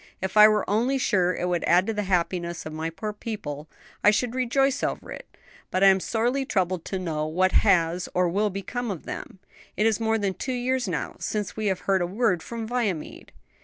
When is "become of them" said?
8.49-9.37